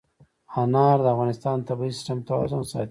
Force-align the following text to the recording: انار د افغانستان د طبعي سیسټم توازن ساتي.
انار 0.61 0.97
د 1.03 1.07
افغانستان 1.15 1.55
د 1.59 1.63
طبعي 1.69 1.91
سیسټم 1.95 2.17
توازن 2.29 2.61
ساتي. 2.71 2.79